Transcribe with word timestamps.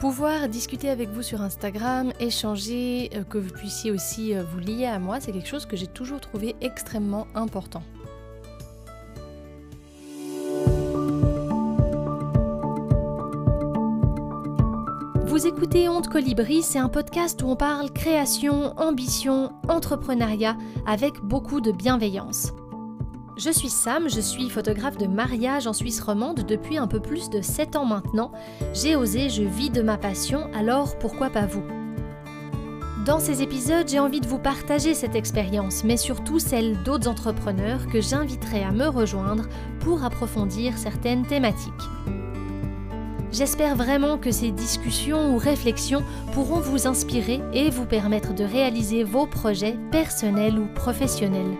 Pouvoir 0.00 0.50
discuter 0.50 0.90
avec 0.90 1.08
vous 1.08 1.22
sur 1.22 1.40
Instagram, 1.40 2.12
échanger, 2.20 3.08
euh, 3.14 3.24
que 3.24 3.38
vous 3.38 3.50
puissiez 3.50 3.90
aussi 3.90 4.34
euh, 4.34 4.42
vous 4.42 4.58
lier 4.58 4.84
à 4.84 4.98
moi, 4.98 5.20
c'est 5.20 5.32
quelque 5.32 5.48
chose 5.48 5.64
que 5.64 5.74
j'ai 5.74 5.86
toujours 5.86 6.20
trouvé 6.20 6.54
extrêmement 6.60 7.26
important. 7.34 7.82
Vous 15.24 15.46
écoutez 15.46 15.88
Honte 15.88 16.08
Colibri, 16.08 16.62
c'est 16.62 16.78
un 16.78 16.90
podcast 16.90 17.42
où 17.42 17.46
on 17.46 17.56
parle 17.56 17.90
création, 17.90 18.78
ambition, 18.78 19.52
entrepreneuriat 19.68 20.58
avec 20.86 21.20
beaucoup 21.22 21.62
de 21.62 21.72
bienveillance. 21.72 22.52
Je 23.36 23.50
suis 23.50 23.68
Sam, 23.68 24.08
je 24.08 24.20
suis 24.20 24.48
photographe 24.48 24.96
de 24.96 25.06
mariage 25.06 25.66
en 25.66 25.74
Suisse 25.74 26.00
romande 26.00 26.46
depuis 26.46 26.78
un 26.78 26.86
peu 26.86 27.00
plus 27.00 27.28
de 27.28 27.42
7 27.42 27.76
ans 27.76 27.84
maintenant. 27.84 28.32
J'ai 28.72 28.96
osé, 28.96 29.28
je 29.28 29.42
vis 29.42 29.68
de 29.68 29.82
ma 29.82 29.98
passion, 29.98 30.48
alors 30.54 30.98
pourquoi 30.98 31.28
pas 31.28 31.44
vous? 31.44 31.62
Dans 33.04 33.20
ces 33.20 33.42
épisodes, 33.42 33.86
j'ai 33.86 33.98
envie 33.98 34.22
de 34.22 34.26
vous 34.26 34.38
partager 34.38 34.94
cette 34.94 35.14
expérience, 35.14 35.84
mais 35.84 35.98
surtout 35.98 36.38
celle 36.38 36.82
d'autres 36.82 37.08
entrepreneurs 37.08 37.86
que 37.88 38.00
j'inviterai 38.00 38.64
à 38.64 38.72
me 38.72 38.86
rejoindre 38.86 39.44
pour 39.80 40.02
approfondir 40.02 40.78
certaines 40.78 41.26
thématiques. 41.26 41.72
J'espère 43.32 43.76
vraiment 43.76 44.16
que 44.16 44.30
ces 44.30 44.50
discussions 44.50 45.34
ou 45.34 45.36
réflexions 45.36 46.02
pourront 46.32 46.60
vous 46.60 46.86
inspirer 46.86 47.42
et 47.52 47.68
vous 47.68 47.84
permettre 47.84 48.34
de 48.34 48.44
réaliser 48.44 49.04
vos 49.04 49.26
projets 49.26 49.76
personnels 49.90 50.58
ou 50.58 50.68
professionnels. 50.74 51.58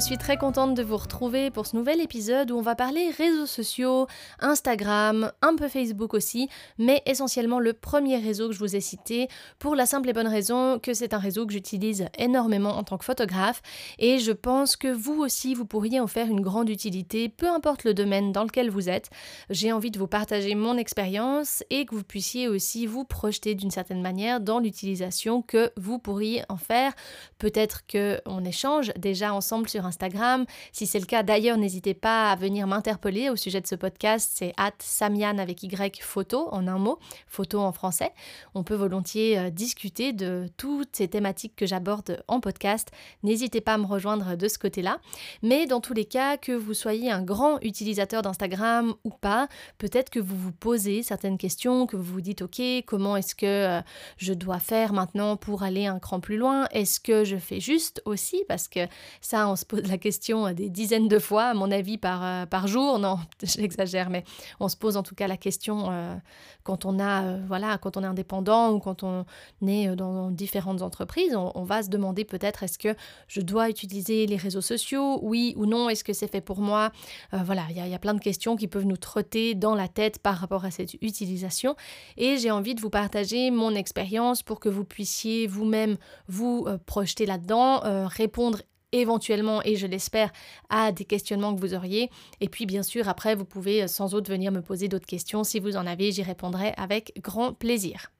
Je 0.00 0.06
suis 0.06 0.16
très 0.16 0.38
contente 0.38 0.74
de 0.74 0.82
vous 0.82 0.96
retrouver 0.96 1.50
pour 1.50 1.66
ce 1.66 1.76
nouvel 1.76 2.00
épisode 2.00 2.50
où 2.50 2.56
on 2.56 2.62
va 2.62 2.74
parler 2.74 3.10
réseaux 3.10 3.44
sociaux, 3.44 4.06
Instagram, 4.38 5.30
un 5.42 5.54
peu 5.56 5.68
Facebook 5.68 6.14
aussi, 6.14 6.48
mais 6.78 7.02
essentiellement 7.04 7.58
le 7.60 7.74
premier 7.74 8.16
réseau 8.16 8.48
que 8.48 8.54
je 8.54 8.60
vous 8.60 8.74
ai 8.74 8.80
cité 8.80 9.28
pour 9.58 9.74
la 9.74 9.84
simple 9.84 10.08
et 10.08 10.14
bonne 10.14 10.26
raison 10.26 10.78
que 10.78 10.94
c'est 10.94 11.12
un 11.12 11.18
réseau 11.18 11.44
que 11.44 11.52
j'utilise 11.52 12.06
énormément 12.16 12.78
en 12.78 12.82
tant 12.82 12.96
que 12.96 13.04
photographe 13.04 13.60
et 13.98 14.18
je 14.18 14.32
pense 14.32 14.74
que 14.76 14.88
vous 14.88 15.20
aussi 15.20 15.54
vous 15.54 15.66
pourriez 15.66 16.00
en 16.00 16.06
faire 16.06 16.28
une 16.28 16.40
grande 16.40 16.70
utilité, 16.70 17.28
peu 17.28 17.50
importe 17.50 17.84
le 17.84 17.92
domaine 17.92 18.32
dans 18.32 18.44
lequel 18.44 18.70
vous 18.70 18.88
êtes. 18.88 19.10
J'ai 19.50 19.70
envie 19.70 19.90
de 19.90 19.98
vous 19.98 20.06
partager 20.06 20.54
mon 20.54 20.78
expérience 20.78 21.62
et 21.68 21.84
que 21.84 21.94
vous 21.94 22.04
puissiez 22.04 22.48
aussi 22.48 22.86
vous 22.86 23.04
projeter 23.04 23.54
d'une 23.54 23.70
certaine 23.70 24.00
manière 24.00 24.40
dans 24.40 24.60
l'utilisation 24.60 25.42
que 25.42 25.72
vous 25.76 25.98
pourriez 25.98 26.42
en 26.48 26.56
faire. 26.56 26.94
Peut-être 27.38 27.82
qu'on 27.86 28.44
échange 28.46 28.92
déjà 28.96 29.34
ensemble 29.34 29.68
sur 29.68 29.89
Instagram. 29.90 30.46
Si 30.72 30.86
c'est 30.86 31.00
le 31.00 31.04
cas, 31.04 31.24
d'ailleurs, 31.24 31.58
n'hésitez 31.58 31.94
pas 31.94 32.30
à 32.30 32.36
venir 32.36 32.66
m'interpeller 32.68 33.28
au 33.28 33.36
sujet 33.36 33.60
de 33.60 33.66
ce 33.66 33.74
podcast. 33.74 34.30
C'est 34.34 34.52
at 34.56 34.72
Samian 34.78 35.38
avec 35.38 35.64
Y 35.64 36.00
photo 36.00 36.48
en 36.52 36.68
un 36.68 36.78
mot, 36.78 36.98
photo 37.26 37.58
en 37.58 37.72
français. 37.72 38.12
On 38.54 38.62
peut 38.62 38.76
volontiers 38.76 39.38
euh, 39.38 39.50
discuter 39.50 40.12
de 40.12 40.46
toutes 40.56 40.96
ces 40.96 41.08
thématiques 41.08 41.56
que 41.56 41.66
j'aborde 41.66 42.22
en 42.28 42.40
podcast. 42.40 42.90
N'hésitez 43.24 43.60
pas 43.60 43.74
à 43.74 43.78
me 43.78 43.86
rejoindre 43.86 44.36
de 44.36 44.48
ce 44.48 44.58
côté-là. 44.58 45.00
Mais 45.42 45.66
dans 45.66 45.80
tous 45.80 45.94
les 45.94 46.04
cas, 46.04 46.36
que 46.36 46.52
vous 46.52 46.74
soyez 46.74 47.10
un 47.10 47.22
grand 47.22 47.58
utilisateur 47.62 48.22
d'Instagram 48.22 48.94
ou 49.04 49.10
pas, 49.10 49.48
peut-être 49.78 50.10
que 50.10 50.20
vous 50.20 50.36
vous 50.36 50.52
posez 50.52 51.02
certaines 51.02 51.38
questions, 51.38 51.86
que 51.86 51.96
vous 51.96 52.12
vous 52.12 52.20
dites, 52.20 52.42
OK, 52.42 52.62
comment 52.86 53.16
est-ce 53.16 53.34
que 53.34 53.46
euh, 53.46 53.80
je 54.18 54.32
dois 54.32 54.60
faire 54.60 54.92
maintenant 54.92 55.36
pour 55.36 55.64
aller 55.64 55.86
un 55.86 55.98
cran 55.98 56.20
plus 56.20 56.36
loin? 56.36 56.66
Est-ce 56.70 57.00
que 57.00 57.24
je 57.24 57.36
fais 57.36 57.60
juste 57.60 58.02
aussi? 58.04 58.44
Parce 58.46 58.68
que 58.68 58.80
ça, 59.20 59.48
on 59.48 59.56
se 59.56 59.64
pose 59.64 59.79
la 59.88 59.98
question 59.98 60.52
des 60.52 60.68
dizaines 60.68 61.08
de 61.08 61.18
fois, 61.18 61.44
à 61.44 61.54
mon 61.54 61.70
avis, 61.70 61.98
par, 61.98 62.24
euh, 62.24 62.46
par 62.46 62.66
jour. 62.66 62.98
Non, 62.98 63.18
j'exagère, 63.42 64.10
mais 64.10 64.24
on 64.58 64.68
se 64.68 64.76
pose 64.76 64.96
en 64.96 65.02
tout 65.02 65.14
cas 65.14 65.26
la 65.26 65.36
question 65.36 65.90
euh, 65.90 66.14
quand 66.62 66.84
on 66.84 66.98
a, 66.98 67.24
euh, 67.24 67.40
voilà, 67.46 67.78
quand 67.78 67.96
on 67.96 68.02
est 68.02 68.06
indépendant 68.06 68.72
ou 68.72 68.80
quand 68.80 69.02
on 69.02 69.24
est 69.66 69.94
dans 69.96 70.30
différentes 70.30 70.82
entreprises. 70.82 71.34
On, 71.36 71.64
va 71.64 71.82
se 71.82 71.88
demander 71.88 72.24
peut-être 72.24 72.62
est-ce 72.62 72.78
que 72.78 72.96
je 73.28 73.40
dois 73.40 73.68
utiliser 73.68 74.26
les 74.26 74.36
réseaux 74.36 74.60
sociaux, 74.60 75.20
oui 75.22 75.54
ou 75.56 75.66
non, 75.66 75.88
est-ce 75.88 76.02
que 76.02 76.12
c'est 76.12 76.26
fait 76.26 76.40
pour 76.40 76.60
moi? 76.60 76.90
Voilà, 77.32 77.64
il 77.70 77.76
y, 77.76 77.88
y, 77.88 77.94
a 77.94 77.98
plein 77.98 78.14
de 78.14 78.20
questions 78.20 78.56
qui 78.56 78.66
peuvent 78.66 78.86
nous 78.86 78.96
trotter 78.96 79.54
dans 79.54 79.74
la 79.74 79.86
tête 79.86 80.18
par 80.18 80.36
rapport 80.36 80.64
à 80.64 80.70
cette 80.70 80.94
utilisation. 80.94 81.76
Et 82.16 82.38
j'ai 82.38 82.50
envie 82.50 82.74
de 82.74 82.80
vous 82.80 82.90
partager 82.90 83.50
mon 83.50 83.74
expérience 83.74 84.42
pour 84.42 84.58
que 84.58 84.68
vous 84.68 84.84
puissiez 84.84 85.46
vous-même 85.46 85.96
vous 86.26 86.66
projeter 86.86 87.26
là-dedans, 87.26 87.82
répondre 88.08 88.58
éventuellement, 88.92 89.62
et 89.64 89.76
je 89.76 89.86
l'espère, 89.86 90.32
à 90.68 90.92
des 90.92 91.04
questionnements 91.04 91.54
que 91.54 91.60
vous 91.60 91.74
auriez. 91.74 92.10
Et 92.40 92.48
puis, 92.48 92.66
bien 92.66 92.82
sûr, 92.82 93.08
après, 93.08 93.34
vous 93.34 93.44
pouvez 93.44 93.88
sans 93.88 94.14
autre 94.14 94.30
venir 94.30 94.52
me 94.52 94.62
poser 94.62 94.88
d'autres 94.88 95.06
questions. 95.06 95.44
Si 95.44 95.60
vous 95.60 95.76
en 95.76 95.86
avez, 95.86 96.12
j'y 96.12 96.22
répondrai 96.22 96.74
avec 96.76 97.12
grand 97.22 97.52
plaisir. 97.52 98.10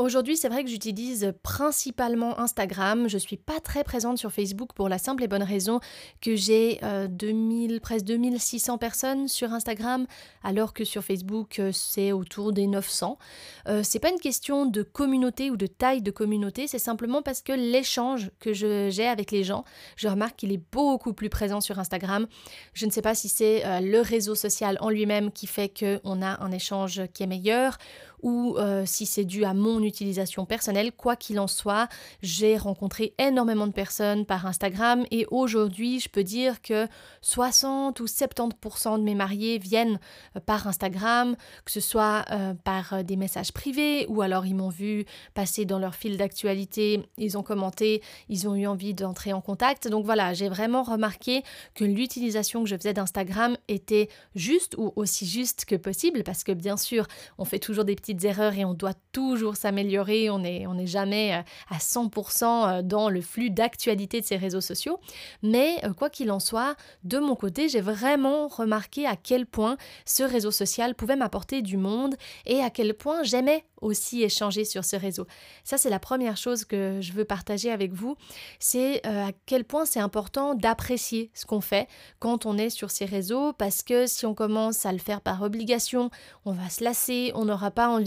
Aujourd'hui, 0.00 0.36
c'est 0.36 0.48
vrai 0.48 0.62
que 0.62 0.70
j'utilise 0.70 1.34
principalement 1.42 2.38
Instagram. 2.38 3.08
Je 3.08 3.18
suis 3.18 3.36
pas 3.36 3.58
très 3.58 3.82
présente 3.82 4.16
sur 4.16 4.30
Facebook 4.30 4.72
pour 4.72 4.88
la 4.88 4.96
simple 4.96 5.24
et 5.24 5.26
bonne 5.26 5.42
raison 5.42 5.80
que 6.20 6.36
j'ai 6.36 6.78
2000, 7.10 7.72
euh, 7.74 7.80
presque 7.80 8.04
2600 8.04 8.78
personnes 8.78 9.26
sur 9.26 9.52
Instagram, 9.52 10.06
alors 10.44 10.72
que 10.72 10.84
sur 10.84 11.02
Facebook, 11.02 11.58
euh, 11.58 11.72
c'est 11.72 12.12
autour 12.12 12.52
des 12.52 12.68
900. 12.68 13.18
Euh, 13.66 13.82
c'est 13.82 13.98
pas 13.98 14.10
une 14.10 14.20
question 14.20 14.66
de 14.66 14.84
communauté 14.84 15.50
ou 15.50 15.56
de 15.56 15.66
taille 15.66 16.00
de 16.00 16.12
communauté, 16.12 16.68
c'est 16.68 16.78
simplement 16.78 17.20
parce 17.20 17.42
que 17.42 17.52
l'échange 17.52 18.30
que 18.38 18.52
j'ai 18.52 19.08
avec 19.08 19.32
les 19.32 19.42
gens, 19.42 19.64
je 19.96 20.06
remarque 20.06 20.36
qu'il 20.36 20.52
est 20.52 20.62
beaucoup 20.70 21.12
plus 21.12 21.28
présent 21.28 21.60
sur 21.60 21.80
Instagram. 21.80 22.28
Je 22.72 22.86
ne 22.86 22.92
sais 22.92 23.02
pas 23.02 23.16
si 23.16 23.28
c'est 23.28 23.80
le 23.80 24.00
réseau 24.00 24.36
social 24.36 24.78
en 24.80 24.90
lui-même 24.90 25.32
qui 25.32 25.48
fait 25.48 25.68
qu'on 25.68 26.22
a 26.22 26.40
un 26.40 26.52
échange 26.52 27.02
qui 27.12 27.24
est 27.24 27.26
meilleur 27.26 27.78
ou 28.22 28.56
euh, 28.56 28.84
si 28.86 29.06
c'est 29.06 29.24
dû 29.24 29.44
à 29.44 29.54
mon 29.54 29.82
utilisation 29.82 30.44
personnelle. 30.44 30.92
Quoi 30.92 31.16
qu'il 31.16 31.38
en 31.40 31.46
soit, 31.46 31.88
j'ai 32.22 32.56
rencontré 32.56 33.14
énormément 33.18 33.66
de 33.66 33.72
personnes 33.72 34.26
par 34.26 34.46
Instagram 34.46 35.04
et 35.10 35.26
aujourd'hui, 35.30 36.00
je 36.00 36.08
peux 36.08 36.24
dire 36.24 36.60
que 36.62 36.86
60 37.22 38.00
ou 38.00 38.04
70% 38.06 38.98
de 38.98 39.02
mes 39.02 39.14
mariés 39.14 39.58
viennent 39.58 39.98
euh, 40.36 40.40
par 40.40 40.66
Instagram, 40.66 41.36
que 41.64 41.72
ce 41.72 41.80
soit 41.80 42.24
euh, 42.30 42.54
par 42.54 43.04
des 43.04 43.16
messages 43.16 43.52
privés 43.52 44.06
ou 44.08 44.22
alors 44.22 44.46
ils 44.46 44.54
m'ont 44.54 44.68
vu 44.68 45.04
passer 45.34 45.64
dans 45.64 45.78
leur 45.78 45.94
fil 45.94 46.16
d'actualité, 46.16 47.02
ils 47.16 47.36
ont 47.38 47.42
commenté, 47.42 48.02
ils 48.28 48.48
ont 48.48 48.54
eu 48.54 48.66
envie 48.66 48.94
d'entrer 48.94 49.32
en 49.32 49.40
contact. 49.40 49.88
Donc 49.88 50.04
voilà, 50.04 50.34
j'ai 50.34 50.48
vraiment 50.48 50.82
remarqué 50.82 51.42
que 51.74 51.84
l'utilisation 51.84 52.62
que 52.62 52.68
je 52.68 52.76
faisais 52.76 52.94
d'Instagram 52.94 53.56
était 53.68 54.08
juste 54.34 54.74
ou 54.78 54.92
aussi 54.96 55.26
juste 55.26 55.64
que 55.64 55.76
possible 55.76 56.22
parce 56.24 56.44
que 56.44 56.52
bien 56.52 56.76
sûr, 56.76 57.06
on 57.38 57.44
fait 57.44 57.58
toujours 57.58 57.84
des 57.84 57.94
petits 57.94 58.07
erreurs 58.26 58.54
et 58.54 58.64
on 58.64 58.74
doit 58.74 58.94
toujours 59.12 59.56
s'améliorer. 59.56 60.30
On 60.30 60.40
n'est 60.40 60.66
on 60.66 60.78
est 60.78 60.86
jamais 60.86 61.34
euh, 61.34 61.42
à 61.74 61.78
100% 61.78 62.44
euh, 62.44 62.82
dans 62.82 63.08
le 63.10 63.20
flux 63.20 63.50
d'actualité 63.50 64.20
de 64.20 64.26
ces 64.26 64.36
réseaux 64.36 64.60
sociaux. 64.60 64.98
Mais 65.42 65.76
euh, 65.84 65.92
quoi 65.92 66.10
qu'il 66.10 66.30
en 66.30 66.40
soit, 66.40 66.76
de 67.04 67.18
mon 67.18 67.34
côté, 67.34 67.68
j'ai 67.68 67.80
vraiment 67.80 68.48
remarqué 68.48 69.06
à 69.06 69.16
quel 69.16 69.46
point 69.46 69.76
ce 70.04 70.22
réseau 70.22 70.50
social 70.50 70.94
pouvait 70.94 71.16
m'apporter 71.16 71.62
du 71.62 71.76
monde 71.76 72.16
et 72.46 72.60
à 72.60 72.70
quel 72.70 72.94
point 72.94 73.22
j'aimais 73.22 73.64
aussi 73.80 74.22
échanger 74.22 74.64
sur 74.64 74.84
ce 74.84 74.96
réseau. 74.96 75.26
Ça, 75.62 75.78
c'est 75.78 75.90
la 75.90 76.00
première 76.00 76.36
chose 76.36 76.64
que 76.64 76.98
je 77.00 77.12
veux 77.12 77.24
partager 77.24 77.70
avec 77.70 77.92
vous. 77.92 78.16
C'est 78.58 79.06
à 79.06 79.30
quel 79.46 79.64
point 79.64 79.84
c'est 79.84 80.00
important 80.00 80.56
d'apprécier 80.56 81.30
ce 81.32 81.46
qu'on 81.46 81.60
fait 81.60 81.86
quand 82.18 82.44
on 82.44 82.58
est 82.58 82.70
sur 82.70 82.90
ces 82.90 83.04
réseaux 83.04 83.52
parce 83.52 83.82
que 83.82 84.06
si 84.08 84.26
on 84.26 84.34
commence 84.34 84.84
à 84.84 84.92
le 84.92 84.98
faire 84.98 85.20
par 85.20 85.42
obligation, 85.42 86.10
on 86.44 86.52
va 86.52 86.68
se 86.68 86.82
lasser, 86.82 87.32
on 87.34 87.44
n'aura 87.44 87.70
pas 87.70 87.88
envie, 87.88 87.97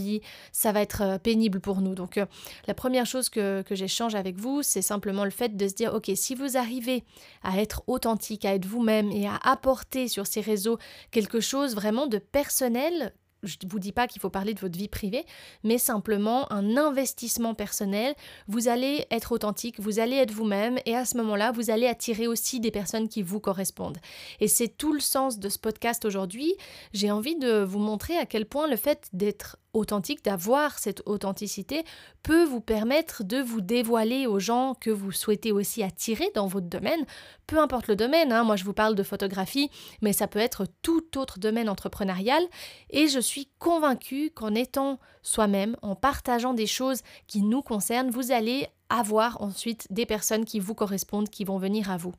ça 0.51 0.71
va 0.71 0.81
être 0.81 1.01
euh, 1.01 1.17
pénible 1.17 1.59
pour 1.59 1.81
nous. 1.81 1.95
Donc 1.95 2.17
euh, 2.17 2.25
la 2.67 2.73
première 2.73 3.05
chose 3.05 3.29
que, 3.29 3.61
que 3.61 3.75
j'échange 3.75 4.15
avec 4.15 4.37
vous, 4.37 4.63
c'est 4.63 4.81
simplement 4.81 5.25
le 5.25 5.31
fait 5.31 5.55
de 5.55 5.67
se 5.67 5.73
dire, 5.73 5.93
ok, 5.93 6.11
si 6.15 6.35
vous 6.35 6.57
arrivez 6.57 7.03
à 7.43 7.61
être 7.61 7.83
authentique, 7.87 8.45
à 8.45 8.53
être 8.53 8.65
vous-même 8.65 9.11
et 9.11 9.27
à 9.27 9.37
apporter 9.43 10.07
sur 10.07 10.27
ces 10.27 10.41
réseaux 10.41 10.77
quelque 11.11 11.39
chose 11.39 11.75
vraiment 11.75 12.07
de 12.07 12.17
personnel 12.17 13.13
je 13.43 13.57
ne 13.63 13.69
vous 13.69 13.79
dis 13.79 13.91
pas 13.91 14.07
qu'il 14.07 14.21
faut 14.21 14.29
parler 14.29 14.53
de 14.53 14.59
votre 14.59 14.77
vie 14.77 14.87
privée, 14.87 15.25
mais 15.63 15.77
simplement 15.77 16.51
un 16.51 16.77
investissement 16.77 17.53
personnel. 17.53 18.13
Vous 18.47 18.67
allez 18.67 19.05
être 19.09 19.31
authentique, 19.31 19.79
vous 19.79 19.99
allez 19.99 20.17
être 20.17 20.31
vous-même, 20.31 20.77
et 20.85 20.95
à 20.95 21.05
ce 21.05 21.17
moment-là, 21.17 21.51
vous 21.51 21.69
allez 21.69 21.87
attirer 21.87 22.27
aussi 22.27 22.59
des 22.59 22.71
personnes 22.71 23.09
qui 23.09 23.21
vous 23.21 23.39
correspondent. 23.39 23.97
Et 24.39 24.47
c'est 24.47 24.67
tout 24.67 24.93
le 24.93 24.99
sens 24.99 25.39
de 25.39 25.49
ce 25.49 25.57
podcast 25.57 26.05
aujourd'hui. 26.05 26.53
J'ai 26.93 27.11
envie 27.11 27.35
de 27.35 27.63
vous 27.63 27.79
montrer 27.79 28.17
à 28.17 28.25
quel 28.25 28.45
point 28.45 28.67
le 28.67 28.75
fait 28.75 29.07
d'être 29.13 29.57
authentique, 29.73 30.23
d'avoir 30.23 30.79
cette 30.79 31.01
authenticité, 31.05 31.83
peut 32.23 32.43
vous 32.43 32.61
permettre 32.61 33.23
de 33.23 33.37
vous 33.37 33.61
dévoiler 33.61 34.27
aux 34.27 34.39
gens 34.39 34.75
que 34.79 34.89
vous 34.89 35.11
souhaitez 35.11 35.51
aussi 35.51 35.83
attirer 35.83 36.29
dans 36.35 36.47
votre 36.47 36.67
domaine, 36.67 37.05
peu 37.47 37.59
importe 37.59 37.87
le 37.87 37.95
domaine, 37.95 38.31
hein. 38.31 38.43
moi 38.43 38.55
je 38.55 38.63
vous 38.63 38.73
parle 38.73 38.95
de 38.95 39.03
photographie, 39.03 39.69
mais 40.01 40.13
ça 40.13 40.27
peut 40.27 40.39
être 40.39 40.65
tout 40.81 41.17
autre 41.17 41.39
domaine 41.39 41.69
entrepreneurial, 41.69 42.43
et 42.89 43.07
je 43.07 43.19
suis 43.19 43.49
convaincue 43.59 44.31
qu'en 44.31 44.55
étant 44.55 44.99
soi-même, 45.21 45.75
en 45.81 45.95
partageant 45.95 46.53
des 46.53 46.67
choses 46.67 47.01
qui 47.27 47.41
nous 47.41 47.61
concernent, 47.61 48.09
vous 48.09 48.31
allez 48.31 48.67
avoir 48.89 49.41
ensuite 49.41 49.87
des 49.89 50.05
personnes 50.05 50.45
qui 50.45 50.59
vous 50.59 50.75
correspondent, 50.75 51.29
qui 51.29 51.45
vont 51.45 51.57
venir 51.57 51.89
à 51.89 51.97
vous. 51.97 52.13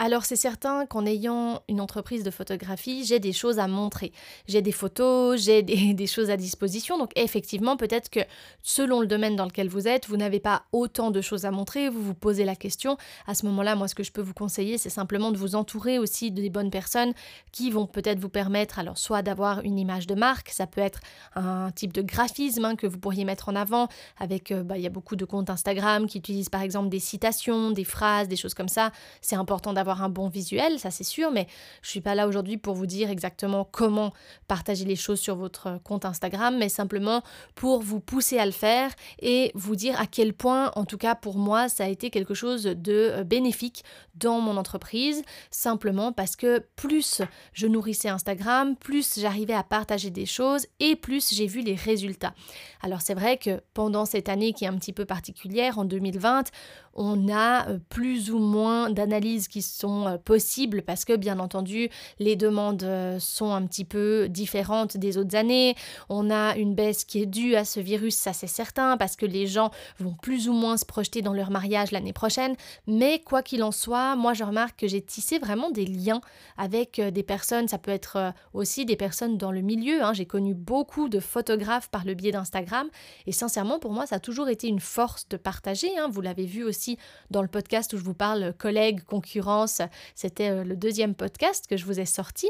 Alors 0.00 0.24
c'est 0.24 0.36
certain 0.36 0.86
qu'en 0.86 1.06
ayant 1.06 1.62
une 1.68 1.80
entreprise 1.80 2.24
de 2.24 2.30
photographie, 2.32 3.04
j'ai 3.04 3.20
des 3.20 3.32
choses 3.32 3.60
à 3.60 3.68
montrer. 3.68 4.10
J'ai 4.48 4.60
des 4.60 4.72
photos, 4.72 5.40
j'ai 5.40 5.62
des, 5.62 6.06
choses 6.08 6.30
à 6.30 6.36
disposition. 6.36 6.98
Donc 6.98 7.12
effectivement, 7.14 7.76
peut-être 7.76 8.10
que 8.10 8.20
selon 8.62 9.00
le 9.00 9.06
domaine 9.06 9.36
dans 9.36 9.44
lequel 9.44 9.68
vous 9.68 9.86
êtes, 9.86 10.08
vous 10.08 10.16
n'avez 10.16 10.40
pas 10.40 10.64
autant 10.72 11.12
de 11.12 11.20
choses 11.20 11.44
à 11.44 11.52
montrer, 11.52 11.88
vous 11.88 12.02
vous 12.02 12.14
posez 12.14 12.44
la 12.44 12.56
question. 12.56 12.96
À 13.28 13.34
ce 13.34 13.46
moment-là, 13.46 13.76
moi 13.76 13.86
ce 13.86 13.94
que 13.94 14.02
je 14.02 14.10
peux 14.10 14.20
vous 14.20 14.34
conseiller, 14.34 14.78
c'est 14.78 14.90
simplement 14.90 15.30
de 15.30 15.38
vous 15.38 15.54
entourer 15.54 16.00
aussi 16.00 16.32
des 16.32 16.50
bonnes 16.50 16.70
personnes 16.70 17.12
qui 17.52 17.70
vont 17.70 17.86
peut-être 17.86 18.18
vous 18.18 18.28
permettre, 18.28 18.80
alors 18.80 18.98
soit 18.98 19.22
d'avoir 19.22 19.60
une 19.60 19.78
image 19.78 20.08
de 20.08 20.16
marque, 20.16 20.50
ça 20.50 20.66
peut 20.66 20.80
être 20.80 21.00
un 21.36 21.70
type 21.70 21.92
de 21.92 22.02
graphisme 22.02 22.64
hein, 22.64 22.74
que 22.74 22.88
vous 22.88 22.98
pourriez 22.98 23.24
mettre 23.24 23.48
en 23.48 23.54
avant 23.54 23.88
avec, 24.18 24.50
euh, 24.50 24.64
bah, 24.64 24.76
il 24.76 24.82
y 24.82 24.86
a 24.86 24.90
beaucoup 24.90 25.14
de 25.14 25.24
comptes 25.24 25.50
Instagram 25.50 26.06
qui 26.06 26.18
utilisent 26.18 26.48
par 26.48 26.62
exemple 26.62 26.88
des 26.88 26.98
citations, 26.98 27.70
des 27.70 27.84
phrases, 27.84 28.26
des 28.26 28.36
choses 28.36 28.54
comme 28.54 28.68
ça. 28.68 28.90
C'est 29.20 29.36
important 29.36 29.72
d'avoir 29.72 29.83
un 29.88 30.08
bon 30.08 30.28
visuel, 30.28 30.78
ça 30.78 30.90
c'est 30.90 31.04
sûr, 31.04 31.30
mais 31.30 31.46
je 31.82 31.90
suis 31.90 32.00
pas 32.00 32.14
là 32.14 32.26
aujourd'hui 32.26 32.56
pour 32.56 32.74
vous 32.74 32.86
dire 32.86 33.10
exactement 33.10 33.68
comment 33.70 34.12
partager 34.48 34.84
les 34.84 34.96
choses 34.96 35.20
sur 35.20 35.36
votre 35.36 35.80
compte 35.84 36.04
Instagram, 36.04 36.56
mais 36.58 36.68
simplement 36.68 37.22
pour 37.54 37.80
vous 37.80 38.00
pousser 38.00 38.38
à 38.38 38.46
le 38.46 38.52
faire 38.52 38.90
et 39.20 39.52
vous 39.54 39.76
dire 39.76 40.00
à 40.00 40.06
quel 40.06 40.32
point, 40.32 40.72
en 40.74 40.84
tout 40.84 40.98
cas 40.98 41.14
pour 41.14 41.36
moi, 41.36 41.68
ça 41.68 41.84
a 41.84 41.88
été 41.88 42.10
quelque 42.10 42.34
chose 42.34 42.64
de 42.64 42.92
euh, 42.92 43.24
bénéfique 43.24 43.84
dans 44.14 44.40
mon 44.40 44.56
entreprise, 44.56 45.22
simplement 45.50 46.12
parce 46.12 46.36
que 46.36 46.64
plus 46.76 47.22
je 47.52 47.66
nourrissais 47.66 48.08
Instagram, 48.08 48.76
plus 48.76 49.18
j'arrivais 49.18 49.54
à 49.54 49.62
partager 49.62 50.10
des 50.10 50.26
choses 50.26 50.66
et 50.80 50.96
plus 50.96 51.32
j'ai 51.34 51.46
vu 51.46 51.60
les 51.60 51.74
résultats. 51.74 52.34
Alors 52.82 53.00
c'est 53.00 53.14
vrai 53.14 53.38
que 53.38 53.62
pendant 53.74 54.04
cette 54.04 54.28
année 54.28 54.52
qui 54.52 54.64
est 54.64 54.68
un 54.68 54.76
petit 54.76 54.92
peu 54.92 55.04
particulière, 55.04 55.78
en 55.78 55.84
2020, 55.84 56.50
on 56.94 57.28
a 57.28 57.68
euh, 57.68 57.78
plus 57.88 58.30
ou 58.30 58.38
moins 58.38 58.90
d'analyses 58.90 59.48
qui 59.48 59.62
sont 59.62 60.06
euh, 60.06 60.16
possibles 60.18 60.82
parce 60.82 61.04
que 61.04 61.16
bien 61.16 61.38
entendu 61.38 61.88
les 62.18 62.36
demandes 62.36 62.82
euh, 62.82 63.18
sont 63.18 63.52
un 63.52 63.66
petit 63.66 63.84
peu 63.84 64.28
différentes 64.28 64.96
des 64.96 65.18
autres 65.18 65.36
années. 65.36 65.74
On 66.08 66.30
a 66.30 66.56
une 66.56 66.74
baisse 66.74 67.04
qui 67.04 67.22
est 67.22 67.26
due 67.26 67.56
à 67.56 67.64
ce 67.64 67.80
virus, 67.80 68.14
ça 68.14 68.32
c'est 68.32 68.46
certain, 68.46 68.96
parce 68.96 69.16
que 69.16 69.26
les 69.26 69.46
gens 69.46 69.70
vont 69.98 70.14
plus 70.22 70.48
ou 70.48 70.52
moins 70.52 70.76
se 70.76 70.84
projeter 70.84 71.22
dans 71.22 71.32
leur 71.32 71.50
mariage 71.50 71.90
l'année 71.90 72.12
prochaine. 72.12 72.54
Mais 72.86 73.20
quoi 73.20 73.42
qu'il 73.42 73.62
en 73.62 73.72
soit, 73.72 74.16
moi 74.16 74.34
je 74.34 74.44
remarque 74.44 74.80
que 74.80 74.88
j'ai 74.88 75.02
tissé 75.02 75.38
vraiment 75.38 75.70
des 75.70 75.86
liens 75.86 76.20
avec 76.56 77.00
des 77.00 77.22
personnes, 77.22 77.68
ça 77.68 77.78
peut 77.78 77.90
être 77.90 78.32
aussi 78.52 78.84
des 78.84 78.96
personnes 78.96 79.36
dans 79.38 79.50
le 79.50 79.60
milieu. 79.60 80.02
Hein. 80.02 80.12
J'ai 80.12 80.26
connu 80.26 80.54
beaucoup 80.54 81.08
de 81.08 81.20
photographes 81.20 81.88
par 81.88 82.04
le 82.04 82.14
biais 82.14 82.32
d'Instagram 82.32 82.88
et 83.26 83.32
sincèrement 83.32 83.78
pour 83.78 83.92
moi 83.92 84.06
ça 84.06 84.16
a 84.16 84.20
toujours 84.20 84.48
été 84.48 84.68
une 84.68 84.80
force 84.80 85.28
de 85.28 85.36
partager. 85.36 85.98
Hein. 85.98 86.08
Vous 86.10 86.20
l'avez 86.20 86.46
vu 86.46 86.62
aussi 86.62 86.83
dans 87.30 87.42
le 87.42 87.48
podcast 87.48 87.92
où 87.92 87.98
je 87.98 88.04
vous 88.04 88.14
parle 88.14 88.54
collègues, 88.58 89.02
concurrence. 89.04 89.80
C'était 90.14 90.50
euh, 90.50 90.64
le 90.64 90.76
deuxième 90.76 91.14
podcast 91.14 91.66
que 91.68 91.76
je 91.76 91.84
vous 91.84 92.00
ai 92.00 92.06
sorti. 92.06 92.48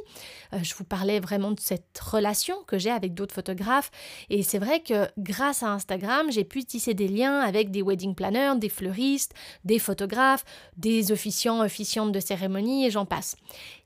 Euh, 0.52 0.58
je 0.62 0.74
vous 0.74 0.84
parlais 0.84 1.20
vraiment 1.20 1.52
de 1.52 1.60
cette 1.60 1.98
relation 1.98 2.56
que 2.66 2.78
j'ai 2.78 2.90
avec 2.90 3.14
d'autres 3.14 3.34
photographes. 3.34 3.90
Et 4.30 4.42
c'est 4.42 4.58
vrai 4.58 4.80
que 4.80 5.08
grâce 5.18 5.62
à 5.62 5.68
Instagram, 5.68 6.30
j'ai 6.30 6.44
pu 6.44 6.64
tisser 6.64 6.94
des 6.94 7.08
liens 7.08 7.40
avec 7.40 7.70
des 7.70 7.82
wedding 7.82 8.14
planners, 8.14 8.58
des 8.58 8.68
fleuristes, 8.68 9.34
des 9.64 9.78
photographes, 9.78 10.44
des 10.76 11.12
officiants, 11.12 11.60
officiantes 11.62 12.12
de 12.12 12.20
cérémonie 12.20 12.86
et 12.86 12.90
j'en 12.90 13.06
passe. 13.06 13.36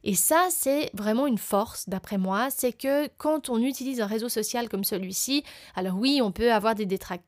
Et 0.05 0.15
ça, 0.15 0.47
c'est 0.51 0.91
vraiment 0.95 1.27
une 1.27 1.39
force, 1.39 1.89
d'après 1.89 2.19
moi, 2.19 2.49
c'est 2.51 2.73
que 2.73 3.09
quand 3.19 3.49
on 3.49 3.61
utilise 3.61 4.01
un 4.01 4.07
réseau 4.07 4.29
social 4.29 4.69
comme 4.69 4.85
celui-ci, 4.85 5.43
alors 5.75 5.97
oui, 5.97 6.21
on 6.23 6.33
peut 6.33 6.53
avoir 6.53 6.75
des 6.75 6.87
détracteurs, 6.87 7.28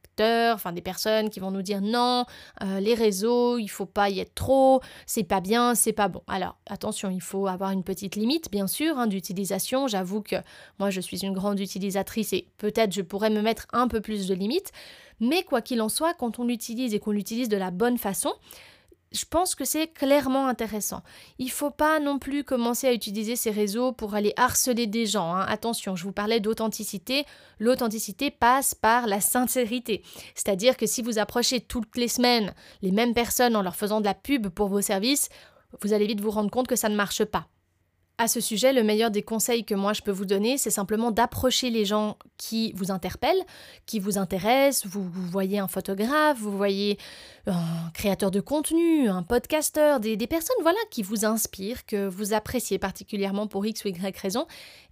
des 0.73 0.83
personnes 0.83 1.31
qui 1.31 1.41
vont 1.41 1.51
nous 1.51 1.63
dire 1.63 1.81
non, 1.81 2.25
euh, 2.63 2.81
les 2.81 2.95
réseaux, 2.95 3.59
il 3.59 3.69
faut 3.69 3.87
pas 3.87 4.11
y 4.11 4.21
être 4.21 4.35
trop, 4.35 4.81
c'est 5.07 5.25
pas 5.25 5.41
bien, 5.41 5.75
c'est 5.75 5.93
pas 5.93 6.09
bon. 6.09 6.23
Alors 6.27 6.57
attention, 6.69 7.11
il 7.11 7.23
faut 7.23 7.47
avoir 7.47 7.71
une 7.71 7.83
petite 7.83 8.17
limite, 8.17 8.51
bien 8.51 8.67
sûr, 8.67 8.99
hein, 8.99 9.07
d'utilisation. 9.07 9.89
J'avoue 9.89 10.23
que 10.23 10.37
moi, 10.79 10.91
je 10.91 11.01
suis 11.01 11.25
une 11.25 11.33
grande 11.33 11.61
utilisatrice 11.61 12.33
et 12.33 12.47
peut-être 12.59 12.93
je 12.93 13.03
pourrais 13.03 13.31
me 13.31 13.43
mettre 13.43 13.67
un 13.73 13.89
peu 13.89 14.01
plus 14.01 14.27
de 14.27 14.35
limites. 14.35 14.73
Mais 15.21 15.43
quoi 15.43 15.61
qu'il 15.61 15.83
en 15.83 15.89
soit, 15.89 16.15
quand 16.15 16.39
on 16.39 16.45
l'utilise 16.45 16.95
et 16.95 16.99
qu'on 16.99 17.11
l'utilise 17.11 17.49
de 17.49 17.57
la 17.57 17.71
bonne 17.71 17.99
façon, 17.99 18.33
je 19.13 19.25
pense 19.25 19.57
que 19.57 19.65
c'est 19.65 19.89
clairement 19.89 20.47
intéressant. 20.47 21.03
Il 21.39 21.51
faut 21.51 21.71
pas 21.71 21.99
non 21.99 22.19
plus 22.19 22.45
commencer 22.45 22.87
à 22.87 22.93
utiliser 22.93 23.35
ces 23.35 23.51
réseaux 23.51 23.93
pour 23.93 24.15
aller 24.15 24.33
harceler 24.37 24.87
des 24.87 25.05
gens. 25.07 25.35
Hein. 25.35 25.45
Attention, 25.49 25.97
je 25.97 26.05
vous 26.05 26.13
parlais 26.13 26.39
d'authenticité. 26.39 27.25
L'authenticité 27.59 28.31
passe 28.31 28.75
par 28.75 29.09
la 29.09 29.21
sincérité. 29.21 30.03
C'est-à-dire 30.37 30.77
que 30.77 30.87
si 30.87 31.03
vous 31.03 31.19
approchez 31.19 31.61
toutes 31.61 31.97
les 31.97 32.09
semaines 32.09 32.55
les 32.83 32.93
mêmes 32.93 33.15
personnes 33.15 33.57
en 33.57 33.63
leur 33.63 33.75
faisant 33.75 34.01
de 34.01 34.07
la 34.07 34.15
pub 34.15 34.49
pour 34.49 34.69
vos 34.69 34.81
services, 34.81 35.29
vous 35.83 35.93
allez 35.93 36.07
vite 36.07 36.21
vous 36.21 36.31
rendre 36.31 36.51
compte 36.51 36.69
que 36.69 36.77
ça 36.77 36.89
ne 36.89 36.97
marche 36.97 37.25
pas. 37.25 37.49
À 38.21 38.29
ce 38.29 38.39
sujet, 38.39 38.75
le 38.75 38.83
meilleur 38.83 39.11
des 39.11 39.23
conseils 39.23 39.65
que 39.65 39.75
moi 39.75 39.95
je 39.95 40.03
peux 40.03 40.11
vous 40.11 40.27
donner, 40.27 40.59
c'est 40.59 40.69
simplement 40.69 41.11
d'approcher 41.11 41.71
les 41.71 41.87
gens 41.87 42.19
qui 42.37 42.71
vous 42.77 42.91
interpellent, 42.91 43.43
qui 43.87 43.99
vous 43.99 44.19
intéressent. 44.19 44.87
Vous, 44.93 45.09
voyez 45.11 45.59
un 45.59 45.69
photographe, 45.69 46.37
vous 46.39 46.55
voyez 46.55 46.99
un 47.47 47.91
créateur 47.95 48.31
de 48.31 48.41
contenu, 48.41 49.09
un 49.09 49.23
podcasteur, 49.23 50.01
des, 50.01 50.19
personnes 50.27 50.59
voilà 50.61 50.77
qui 50.91 51.03
vous 51.03 51.25
inspirent, 51.25 51.87
que 51.87 52.09
vous 52.09 52.35
appréciez 52.35 52.79
particulièrement 52.79 53.47
pour 53.47 53.65
X 53.65 53.87
ou 53.87 53.89
Y 53.89 54.19
raison, 54.19 54.47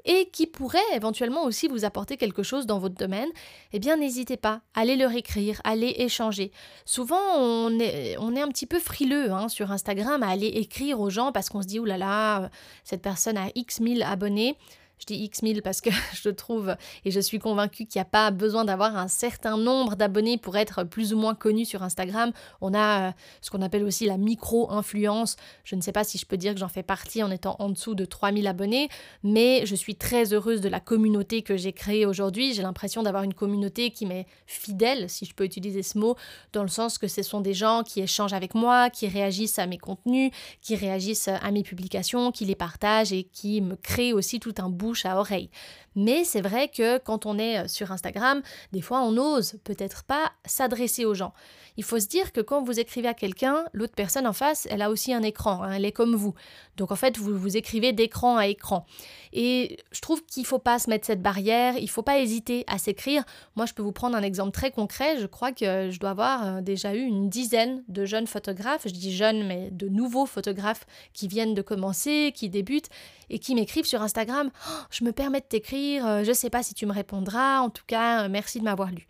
et 0.04 0.28
qui 0.30 0.46
pourraient 0.46 0.78
éventuellement 0.94 1.44
aussi 1.44 1.68
vous 1.68 1.84
apporter 1.84 2.16
quelque 2.16 2.42
chose 2.42 2.66
dans 2.66 2.78
votre 2.78 2.94
domaine, 2.94 3.28
eh 3.72 3.78
bien 3.78 3.96
n'hésitez 3.96 4.36
pas, 4.36 4.62
allez 4.74 4.96
leur 4.96 5.12
écrire, 5.12 5.60
allez 5.64 5.94
échanger. 5.98 6.52
Souvent 6.84 7.36
on 7.36 7.78
est, 7.78 8.16
on 8.18 8.34
est 8.34 8.40
un 8.40 8.48
petit 8.48 8.66
peu 8.66 8.78
frileux 8.78 9.32
hein, 9.32 9.48
sur 9.48 9.70
Instagram 9.72 10.22
à 10.22 10.28
aller 10.28 10.46
écrire 10.46 11.00
aux 11.00 11.10
gens 11.10 11.32
parce 11.32 11.48
qu'on 11.48 11.62
se 11.62 11.66
dit, 11.66 11.78
oulala, 11.78 12.50
cette 12.84 13.02
personne 13.02 13.36
a 13.36 13.48
X 13.54 13.80
mille 13.80 14.02
abonnés. 14.02 14.56
Je 14.98 15.06
dis 15.06 15.14
X 15.14 15.42
mille 15.42 15.62
parce 15.62 15.80
que 15.80 15.90
je 16.14 16.28
trouve 16.28 16.76
et 17.04 17.10
je 17.10 17.20
suis 17.20 17.38
convaincue 17.38 17.86
qu'il 17.86 17.98
n'y 17.98 18.02
a 18.02 18.10
pas 18.10 18.30
besoin 18.30 18.64
d'avoir 18.64 18.96
un 18.96 19.08
certain 19.08 19.56
nombre 19.56 19.96
d'abonnés 19.96 20.38
pour 20.38 20.56
être 20.56 20.84
plus 20.84 21.14
ou 21.14 21.18
moins 21.18 21.34
connu 21.34 21.64
sur 21.64 21.82
Instagram. 21.82 22.32
On 22.60 22.74
a 22.74 23.08
euh, 23.08 23.12
ce 23.40 23.50
qu'on 23.50 23.62
appelle 23.62 23.84
aussi 23.84 24.06
la 24.06 24.16
micro-influence. 24.16 25.36
Je 25.64 25.76
ne 25.76 25.80
sais 25.80 25.92
pas 25.92 26.04
si 26.04 26.18
je 26.18 26.26
peux 26.26 26.36
dire 26.36 26.54
que 26.54 26.60
j'en 26.60 26.68
fais 26.68 26.82
partie 26.82 27.22
en 27.22 27.30
étant 27.30 27.56
en 27.58 27.68
dessous 27.68 27.94
de 27.94 28.04
3000 28.04 28.46
abonnés, 28.46 28.88
mais 29.22 29.64
je 29.66 29.74
suis 29.74 29.94
très 29.94 30.32
heureuse 30.32 30.60
de 30.60 30.68
la 30.68 30.80
communauté 30.80 31.42
que 31.42 31.56
j'ai 31.56 31.72
créée 31.72 32.06
aujourd'hui. 32.06 32.54
J'ai 32.54 32.62
l'impression 32.62 33.02
d'avoir 33.02 33.22
une 33.22 33.34
communauté 33.34 33.90
qui 33.90 34.06
m'est 34.06 34.26
fidèle, 34.46 35.08
si 35.08 35.24
je 35.24 35.34
peux 35.34 35.44
utiliser 35.44 35.82
ce 35.82 35.98
mot, 35.98 36.16
dans 36.52 36.62
le 36.62 36.68
sens 36.68 36.98
que 36.98 37.08
ce 37.08 37.22
sont 37.22 37.40
des 37.40 37.54
gens 37.54 37.82
qui 37.82 38.00
échangent 38.00 38.32
avec 38.32 38.54
moi, 38.54 38.90
qui 38.90 39.06
réagissent 39.06 39.58
à 39.58 39.66
mes 39.66 39.78
contenus, 39.78 40.32
qui 40.60 40.74
réagissent 40.76 41.28
à 41.28 41.50
mes 41.50 41.62
publications, 41.62 42.32
qui 42.32 42.44
les 42.44 42.54
partagent 42.54 43.12
et 43.12 43.24
qui 43.24 43.60
me 43.60 43.76
créent 43.76 44.12
aussi 44.12 44.40
tout 44.40 44.54
un 44.58 44.68
bout 44.68 44.87
à 45.04 45.18
oreille. 45.18 45.50
Mais 45.94 46.24
c'est 46.24 46.40
vrai 46.40 46.68
que 46.68 46.98
quand 46.98 47.26
on 47.26 47.38
est 47.38 47.58
euh, 47.58 47.68
sur 47.68 47.90
Instagram, 47.90 48.42
des 48.72 48.80
fois 48.80 49.00
on 49.00 49.12
n'ose 49.12 49.58
peut-être 49.64 50.04
pas 50.04 50.30
s'adresser 50.44 51.04
aux 51.04 51.14
gens. 51.14 51.32
Il 51.76 51.84
faut 51.84 52.00
se 52.00 52.08
dire 52.08 52.32
que 52.32 52.40
quand 52.40 52.62
vous 52.62 52.80
écrivez 52.80 53.06
à 53.06 53.14
quelqu'un, 53.14 53.64
l'autre 53.72 53.94
personne 53.94 54.26
en 54.26 54.32
face, 54.32 54.66
elle 54.68 54.82
a 54.82 54.90
aussi 54.90 55.12
un 55.12 55.22
écran, 55.22 55.62
hein, 55.62 55.72
elle 55.72 55.84
est 55.84 55.92
comme 55.92 56.16
vous. 56.16 56.34
Donc 56.76 56.90
en 56.90 56.96
fait, 56.96 57.16
vous 57.18 57.38
vous 57.38 57.56
écrivez 57.56 57.92
d'écran 57.92 58.36
à 58.36 58.48
écran. 58.48 58.84
Et 59.32 59.78
je 59.92 60.00
trouve 60.00 60.24
qu'il 60.24 60.42
ne 60.42 60.46
faut 60.46 60.58
pas 60.58 60.78
se 60.78 60.90
mettre 60.90 61.06
cette 61.06 61.22
barrière, 61.22 61.76
il 61.76 61.84
ne 61.84 61.88
faut 61.88 62.02
pas 62.02 62.18
hésiter 62.18 62.64
à 62.66 62.78
s'écrire. 62.78 63.22
Moi, 63.54 63.66
je 63.66 63.74
peux 63.74 63.82
vous 63.82 63.92
prendre 63.92 64.16
un 64.16 64.22
exemple 64.22 64.50
très 64.50 64.72
concret. 64.72 65.18
Je 65.18 65.26
crois 65.26 65.52
que 65.52 65.90
je 65.90 66.00
dois 66.00 66.10
avoir 66.10 66.46
euh, 66.46 66.60
déjà 66.60 66.94
eu 66.94 67.02
une 67.02 67.28
dizaine 67.28 67.84
de 67.88 68.04
jeunes 68.04 68.26
photographes, 68.26 68.82
je 68.86 68.92
dis 68.92 69.14
jeunes, 69.14 69.46
mais 69.46 69.70
de 69.70 69.88
nouveaux 69.88 70.26
photographes 70.26 70.86
qui 71.12 71.28
viennent 71.28 71.54
de 71.54 71.62
commencer, 71.62 72.32
qui 72.34 72.48
débutent 72.48 72.88
et 73.30 73.38
qui 73.38 73.54
m'écrivent 73.54 73.84
sur 73.84 74.02
Instagram 74.02 74.50
oh, 74.68 74.77
Je 74.90 75.04
me 75.04 75.12
permets 75.12 75.40
de 75.40 75.46
t'écrire, 75.46 76.06
euh, 76.06 76.22
je 76.24 76.28
ne 76.28 76.34
sais 76.34 76.50
pas 76.50 76.62
si 76.62 76.74
tu 76.74 76.86
me 76.86 76.92
répondras, 76.92 77.60
en 77.60 77.70
tout 77.70 77.84
cas, 77.86 78.24
euh, 78.24 78.28
merci 78.28 78.58
de 78.58 78.64
m'avoir 78.64 78.90
lu. 78.90 79.06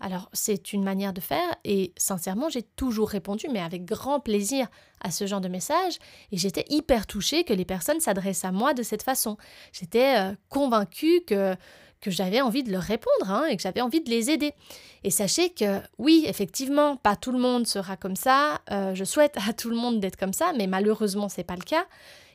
Alors 0.00 0.28
c'est 0.32 0.72
une 0.72 0.82
manière 0.82 1.12
de 1.12 1.20
faire 1.20 1.54
et 1.64 1.92
sincèrement 1.96 2.48
j'ai 2.48 2.62
toujours 2.62 3.08
répondu 3.08 3.46
mais 3.52 3.60
avec 3.60 3.84
grand 3.84 4.18
plaisir 4.18 4.66
à 5.00 5.12
ce 5.12 5.28
genre 5.28 5.40
de 5.40 5.46
message 5.46 5.98
et 6.32 6.36
j'étais 6.36 6.64
hyper 6.70 7.06
touchée 7.06 7.44
que 7.44 7.52
les 7.52 7.64
personnes 7.64 8.00
s'adressent 8.00 8.44
à 8.44 8.50
moi 8.50 8.74
de 8.74 8.82
cette 8.82 9.04
façon. 9.04 9.36
J'étais 9.72 10.18
euh, 10.18 10.34
convaincue 10.48 11.22
que 11.24 11.54
que 12.00 12.10
j'avais 12.10 12.40
envie 12.40 12.64
de 12.64 12.72
leur 12.72 12.82
répondre 12.82 13.30
hein, 13.30 13.46
et 13.46 13.56
que 13.56 13.62
j'avais 13.62 13.80
envie 13.80 14.00
de 14.00 14.10
les 14.10 14.28
aider. 14.28 14.54
Et 15.04 15.10
sachez 15.10 15.50
que 15.50 15.80
oui, 15.98 16.24
effectivement, 16.26 16.96
pas 16.96 17.14
tout 17.14 17.30
le 17.30 17.38
monde 17.38 17.64
sera 17.64 17.96
comme 17.96 18.16
ça. 18.16 18.60
je 18.68 19.04
souhaite 19.04 19.36
à 19.48 19.52
tout 19.52 19.70
le 19.70 19.76
monde 19.76 20.00
d'être 20.00 20.16
comme 20.16 20.32
ça, 20.32 20.52
mais 20.58 20.66
malheureusement, 20.66 21.28
c'est 21.28 21.44
pas 21.44 21.54
le 21.54 21.62
cas. 21.62 21.86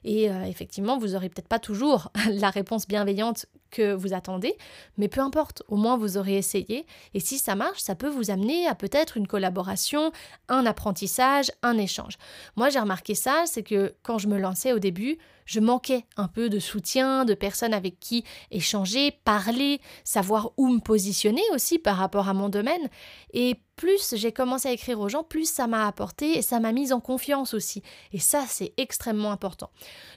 Et 0.03 0.29
euh, 0.29 0.43
effectivement, 0.43 0.97
vous 0.97 1.09
n'aurez 1.09 1.29
peut-être 1.29 1.47
pas 1.47 1.59
toujours 1.59 2.11
la 2.29 2.49
réponse 2.49 2.87
bienveillante 2.87 3.45
que 3.69 3.93
vous 3.93 4.13
attendez, 4.13 4.55
mais 4.97 5.07
peu 5.07 5.19
importe, 5.19 5.63
au 5.67 5.75
moins 5.75 5.97
vous 5.97 6.17
aurez 6.17 6.37
essayé. 6.37 6.85
Et 7.13 7.19
si 7.19 7.37
ça 7.37 7.55
marche, 7.55 7.79
ça 7.79 7.95
peut 7.95 8.07
vous 8.07 8.31
amener 8.31 8.65
à 8.67 8.75
peut-être 8.75 9.17
une 9.17 9.27
collaboration, 9.27 10.11
un 10.47 10.65
apprentissage, 10.65 11.51
un 11.63 11.77
échange. 11.77 12.17
Moi, 12.55 12.69
j'ai 12.69 12.79
remarqué 12.79 13.13
ça, 13.13 13.43
c'est 13.45 13.63
que 13.63 13.93
quand 14.03 14.17
je 14.17 14.27
me 14.27 14.37
lançais 14.37 14.71
au 14.71 14.79
début, 14.79 15.17
je 15.45 15.59
manquais 15.59 16.05
un 16.17 16.27
peu 16.27 16.49
de 16.49 16.59
soutien, 16.59 17.25
de 17.25 17.33
personnes 17.33 17.73
avec 17.73 17.99
qui 17.99 18.23
échanger, 18.51 19.11
parler, 19.11 19.81
savoir 20.03 20.51
où 20.57 20.67
me 20.67 20.79
positionner 20.79 21.43
aussi 21.53 21.79
par 21.79 21.97
rapport 21.97 22.29
à 22.29 22.33
mon 22.33 22.49
domaine. 22.49 22.89
Et 23.33 23.55
plus 23.77 24.15
j'ai 24.15 24.31
commencé 24.31 24.67
à 24.67 24.71
écrire 24.71 24.99
aux 24.99 25.07
gens, 25.07 25.23
plus 25.23 25.49
ça 25.49 25.67
m'a 25.67 25.87
apporté 25.87 26.37
et 26.37 26.41
ça 26.41 26.59
m'a 26.59 26.73
mise 26.73 26.91
en 26.91 26.99
confiance 26.99 27.53
aussi. 27.53 27.83
Et 28.11 28.19
ça, 28.19 28.43
c'est 28.47 28.73
extrêmement 28.77 29.31
important. 29.31 29.69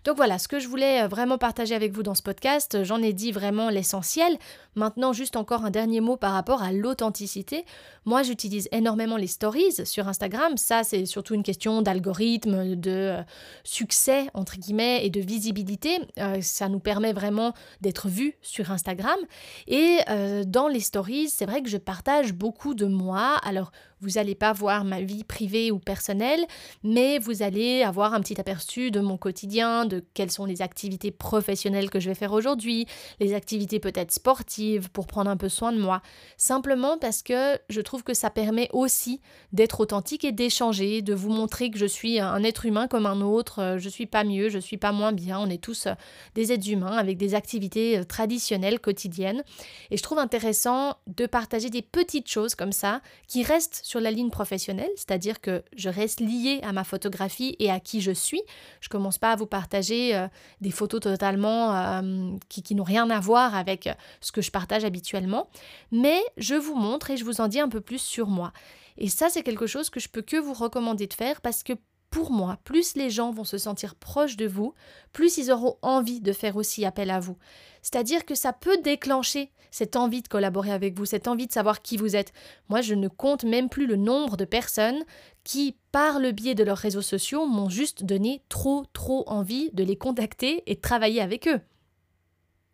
Donc 0.04 0.16
voilà, 0.16 0.38
ce 0.38 0.48
que 0.48 0.58
je 0.58 0.66
voulais 0.66 1.02
euh, 1.02 1.08
vraiment 1.08 1.38
partager 1.38 1.74
avec 1.74 1.92
vous 1.92 2.02
dans 2.02 2.14
ce 2.14 2.22
podcast, 2.22 2.82
j'en 2.82 3.02
ai 3.02 3.12
dit 3.12 3.32
vraiment 3.32 3.68
l'essentiel. 3.68 4.38
Maintenant, 4.76 5.12
juste 5.12 5.36
encore 5.36 5.64
un 5.64 5.70
dernier 5.70 6.00
mot 6.00 6.16
par 6.16 6.32
rapport 6.32 6.62
à 6.62 6.72
l'authenticité. 6.72 7.64
Moi, 8.06 8.22
j'utilise 8.22 8.68
énormément 8.72 9.16
les 9.16 9.26
stories 9.26 9.84
sur 9.84 10.08
Instagram. 10.08 10.56
Ça, 10.56 10.82
c'est 10.82 11.04
surtout 11.04 11.34
une 11.34 11.42
question 11.42 11.82
d'algorithme, 11.82 12.76
de 12.76 12.90
euh, 12.90 13.22
succès, 13.62 14.28
entre 14.32 14.56
guillemets, 14.56 15.04
et 15.04 15.10
de 15.10 15.20
visibilité. 15.20 15.98
Euh, 16.18 16.40
ça 16.40 16.68
nous 16.70 16.80
permet 16.80 17.12
vraiment 17.12 17.52
d'être 17.82 18.08
vus 18.08 18.36
sur 18.40 18.70
Instagram. 18.70 19.18
Et 19.66 19.98
dans 20.46 20.68
les 20.68 20.80
stories, 20.80 21.28
c'est 21.28 21.46
vrai 21.46 21.62
que 21.62 21.68
je 21.68 21.76
partage 21.76 22.32
beaucoup 22.32 22.74
de 22.74 22.86
moi. 22.86 23.36
Alors, 23.50 23.72
vous 24.00 24.10
n'allez 24.10 24.36
pas 24.36 24.52
voir 24.52 24.84
ma 24.84 25.00
vie 25.00 25.24
privée 25.24 25.72
ou 25.72 25.80
personnelle, 25.80 26.46
mais 26.84 27.18
vous 27.18 27.42
allez 27.42 27.82
avoir 27.82 28.14
un 28.14 28.20
petit 28.20 28.40
aperçu 28.40 28.92
de 28.92 29.00
mon 29.00 29.18
quotidien, 29.18 29.86
de 29.86 30.04
quelles 30.14 30.30
sont 30.30 30.44
les 30.44 30.62
activités 30.62 31.10
professionnelles 31.10 31.90
que 31.90 31.98
je 31.98 32.08
vais 32.08 32.14
faire 32.14 32.32
aujourd'hui, 32.32 32.86
les 33.18 33.34
activités 33.34 33.80
peut-être 33.80 34.12
sportives 34.12 34.88
pour 34.90 35.08
prendre 35.08 35.28
un 35.28 35.36
peu 35.36 35.48
soin 35.48 35.72
de 35.72 35.80
moi. 35.80 36.00
Simplement 36.36 36.96
parce 36.96 37.22
que 37.22 37.58
je 37.68 37.80
trouve 37.80 38.04
que 38.04 38.14
ça 38.14 38.30
permet 38.30 38.68
aussi 38.72 39.20
d'être 39.52 39.80
authentique 39.80 40.24
et 40.24 40.32
d'échanger, 40.32 41.02
de 41.02 41.12
vous 41.12 41.30
montrer 41.30 41.72
que 41.72 41.78
je 41.78 41.86
suis 41.86 42.20
un 42.20 42.44
être 42.44 42.66
humain 42.66 42.86
comme 42.86 43.04
un 43.04 43.20
autre, 43.20 43.76
je 43.78 43.88
suis 43.88 44.06
pas 44.06 44.22
mieux, 44.22 44.48
je 44.48 44.60
suis 44.60 44.78
pas 44.78 44.92
moins 44.92 45.12
bien, 45.12 45.40
on 45.40 45.50
est 45.50 45.62
tous 45.62 45.88
des 46.36 46.52
êtres 46.52 46.70
humains 46.70 46.96
avec 46.96 47.18
des 47.18 47.34
activités 47.34 48.02
traditionnelles 48.08 48.78
quotidiennes. 48.78 49.42
Et 49.90 49.96
je 49.96 50.02
trouve 50.04 50.18
intéressant 50.18 50.96
de 51.08 51.26
partager 51.26 51.68
des 51.68 51.82
petites 51.82 52.30
choses 52.30 52.54
comme 52.54 52.72
ça 52.72 53.02
qui 53.26 53.39
restent 53.42 53.80
sur 53.84 54.00
la 54.00 54.10
ligne 54.10 54.30
professionnelle, 54.30 54.90
c'est-à-dire 54.96 55.40
que 55.40 55.62
je 55.76 55.88
reste 55.88 56.20
liée 56.20 56.60
à 56.62 56.72
ma 56.72 56.84
photographie 56.84 57.56
et 57.58 57.70
à 57.70 57.80
qui 57.80 58.00
je 58.00 58.12
suis. 58.12 58.42
Je 58.80 58.88
commence 58.88 59.18
pas 59.18 59.32
à 59.32 59.36
vous 59.36 59.46
partager 59.46 60.16
euh, 60.16 60.26
des 60.60 60.70
photos 60.70 61.00
totalement 61.00 61.74
euh, 61.74 62.36
qui, 62.48 62.62
qui 62.62 62.74
n'ont 62.74 62.84
rien 62.84 63.08
à 63.10 63.20
voir 63.20 63.54
avec 63.54 63.86
euh, 63.86 63.94
ce 64.20 64.32
que 64.32 64.42
je 64.42 64.50
partage 64.50 64.84
habituellement, 64.84 65.48
mais 65.92 66.20
je 66.36 66.54
vous 66.54 66.74
montre 66.74 67.10
et 67.10 67.16
je 67.16 67.24
vous 67.24 67.40
en 67.40 67.48
dis 67.48 67.60
un 67.60 67.68
peu 67.68 67.80
plus 67.80 68.00
sur 68.00 68.28
moi. 68.28 68.52
Et 68.98 69.08
ça, 69.08 69.28
c'est 69.30 69.42
quelque 69.42 69.66
chose 69.66 69.90
que 69.90 70.00
je 70.00 70.08
peux 70.08 70.22
que 70.22 70.36
vous 70.36 70.52
recommander 70.52 71.06
de 71.06 71.14
faire 71.14 71.40
parce 71.40 71.62
que 71.62 71.72
pour 72.10 72.32
moi, 72.32 72.58
plus 72.64 72.96
les 72.96 73.08
gens 73.08 73.30
vont 73.30 73.44
se 73.44 73.58
sentir 73.58 73.94
proches 73.94 74.36
de 74.36 74.46
vous, 74.46 74.74
plus 75.12 75.38
ils 75.38 75.50
auront 75.50 75.76
envie 75.82 76.20
de 76.20 76.32
faire 76.32 76.56
aussi 76.56 76.84
appel 76.84 77.10
à 77.10 77.20
vous. 77.20 77.36
C'est-à-dire 77.82 78.26
que 78.26 78.34
ça 78.34 78.52
peut 78.52 78.78
déclencher 78.78 79.50
cette 79.70 79.96
envie 79.96 80.22
de 80.22 80.28
collaborer 80.28 80.72
avec 80.72 80.98
vous, 80.98 81.06
cette 81.06 81.28
envie 81.28 81.46
de 81.46 81.52
savoir 81.52 81.82
qui 81.82 81.96
vous 81.96 82.16
êtes. 82.16 82.32
Moi, 82.68 82.80
je 82.80 82.94
ne 82.94 83.08
compte 83.08 83.44
même 83.44 83.68
plus 83.68 83.86
le 83.86 83.96
nombre 83.96 84.36
de 84.36 84.44
personnes 84.44 85.04
qui, 85.44 85.76
par 85.92 86.18
le 86.18 86.32
biais 86.32 86.56
de 86.56 86.64
leurs 86.64 86.76
réseaux 86.76 87.02
sociaux, 87.02 87.46
m'ont 87.46 87.68
juste 87.68 88.04
donné 88.04 88.42
trop, 88.48 88.84
trop 88.92 89.24
envie 89.28 89.70
de 89.72 89.84
les 89.84 89.96
contacter 89.96 90.64
et 90.66 90.74
de 90.74 90.80
travailler 90.80 91.20
avec 91.20 91.46
eux. 91.46 91.60